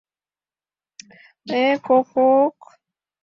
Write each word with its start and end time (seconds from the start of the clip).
Э-ко-ко-о-ок... 1.65 2.59